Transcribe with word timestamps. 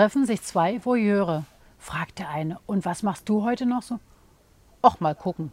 treffen 0.00 0.24
sich 0.24 0.40
zwei 0.40 0.82
Voyeure, 0.82 1.44
fragt 1.76 2.20
der 2.20 2.30
eine. 2.30 2.58
Und 2.64 2.86
was 2.86 3.02
machst 3.02 3.28
du 3.28 3.44
heute 3.44 3.66
noch 3.66 3.82
so? 3.82 4.00
Och, 4.82 4.98
mal 5.00 5.14
gucken. 5.14 5.52